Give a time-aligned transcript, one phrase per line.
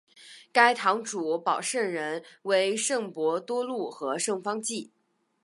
[0.51, 4.89] 该堂主保圣人为圣伯多禄和圣方济。